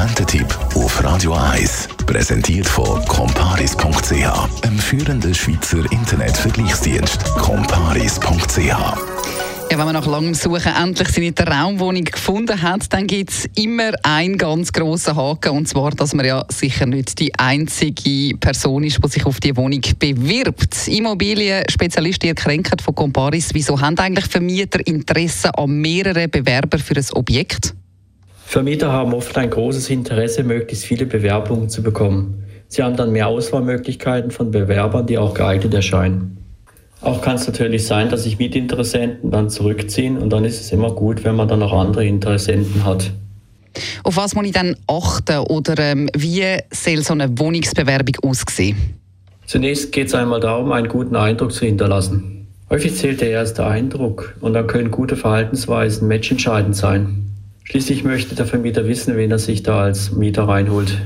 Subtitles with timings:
[0.00, 1.88] Konsumententipp auf Radio 1.
[2.06, 7.22] Präsentiert von comparis.ch, einem führenden Schweizer Internetvergleichsdienst.
[7.34, 8.58] comparis.ch
[9.72, 13.92] ja, wenn man nach langem Suchen endlich seine Traumwohnung gefunden hat, dann gibt es immer
[14.02, 15.50] einen ganz grossen Haken.
[15.50, 19.54] Und zwar, dass man ja sicher nicht die einzige Person ist, die sich auf die
[19.56, 20.88] Wohnung bewirbt.
[20.88, 27.06] Immobilienspezialist Dirk Krenkert von Comparis, wieso haben eigentlich Vermieter Interesse an mehreren Bewerbern für ein
[27.12, 27.74] Objekt?
[28.50, 32.42] Vermieter haben oft ein großes Interesse, möglichst viele Bewerbungen zu bekommen.
[32.66, 36.36] Sie haben dann mehr Auswahlmöglichkeiten von Bewerbern, die auch geeignet erscheinen.
[37.00, 40.90] Auch kann es natürlich sein, dass sich Mietinteressenten dann zurückziehen und dann ist es immer
[40.90, 43.12] gut, wenn man dann noch andere Interessenten hat.
[44.02, 46.42] Auf was muss ich dann achten oder ähm, wie
[46.72, 48.76] soll so eine Wohnungsbewerbung aussehen?
[49.46, 52.48] Zunächst geht es einmal darum, einen guten Eindruck zu hinterlassen.
[52.68, 57.29] Häufig zählt der erste Eindruck und dann können gute Verhaltensweisen matchentscheidend sein.
[57.70, 60.98] Schließlich möchte der Vermieter wissen, wen er sich da als Mieter reinholt.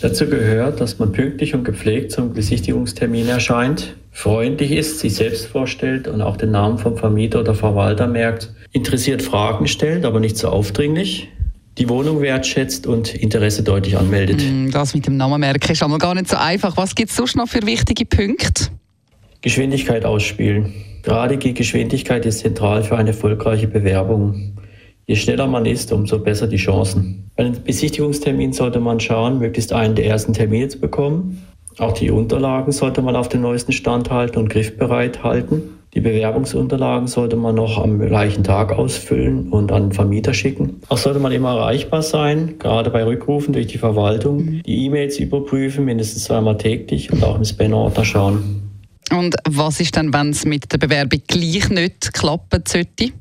[0.00, 6.08] Dazu gehört, dass man pünktlich und gepflegt zum Besichtigungstermin erscheint, freundlich ist, sich selbst vorstellt
[6.08, 10.48] und auch den Namen vom Vermieter oder Verwalter merkt, interessiert Fragen stellt, aber nicht so
[10.48, 11.28] aufdringlich,
[11.78, 14.42] die Wohnung wertschätzt und Interesse deutlich anmeldet.
[14.42, 16.76] Mm, das mit dem Namen merken ist aber gar nicht so einfach.
[16.76, 18.66] Was gibt es sonst noch für wichtige Punkte?
[19.42, 20.74] Geschwindigkeit ausspielen.
[21.04, 24.54] Gerade die Geschwindigkeit ist zentral für eine erfolgreiche Bewerbung.
[25.06, 27.30] Je schneller man ist, umso besser die Chancen.
[27.36, 31.42] Bei einem Besichtigungstermin sollte man schauen, möglichst einen der ersten Termine zu bekommen.
[31.78, 35.62] Auch die Unterlagen sollte man auf den neuesten Stand halten und griffbereit halten.
[35.94, 40.80] Die Bewerbungsunterlagen sollte man noch am gleichen Tag ausfüllen und an den Vermieter schicken.
[40.88, 44.62] Auch sollte man immer erreichbar sein, gerade bei Rückrufen durch die Verwaltung.
[44.62, 48.62] Die E-Mails überprüfen, mindestens zweimal täglich und auch im Spanner-Ordner schauen.
[49.12, 53.12] Und was ist dann, wenn es mit der Bewerbung gleich nicht klappen sollte?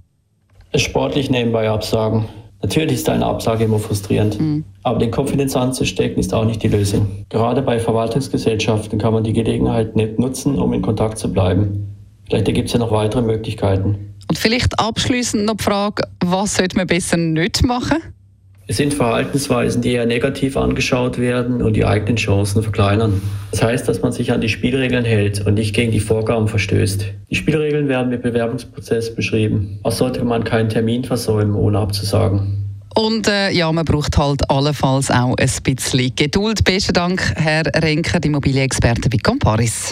[0.75, 2.25] Sportlich nebenbei absagen.
[2.61, 4.63] Natürlich ist eine Absage immer frustrierend, mhm.
[4.83, 7.25] aber den Kopf in den Sand zu stecken ist auch nicht die Lösung.
[7.27, 11.93] Gerade bei Verwaltungsgesellschaften kann man die Gelegenheit nicht nutzen, um in Kontakt zu bleiben.
[12.29, 14.13] Vielleicht gibt es ja noch weitere Möglichkeiten.
[14.29, 17.97] Und vielleicht abschließend noch die Frage, was sollte man besser nicht machen?
[18.65, 23.21] Es sind Verhaltensweisen, die eher negativ angeschaut werden und die eigenen Chancen verkleinern.
[23.51, 27.05] Das heißt, dass man sich an die Spielregeln hält und nicht gegen die Vorgaben verstößt.
[27.29, 29.79] Die Spielregeln werden im Bewerbungsprozess beschrieben.
[29.83, 32.63] Auch sollte man keinen Termin versäumen, ohne abzusagen.
[32.95, 36.63] Und äh, ja, man braucht halt allenfalls auch ein bisschen Geduld.
[36.63, 39.91] Besten Dank, Herr Renker, Immobilienexperte bei Comparis.